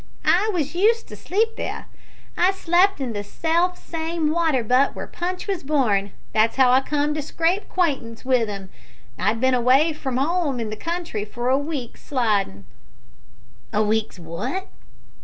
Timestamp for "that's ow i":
6.33-6.81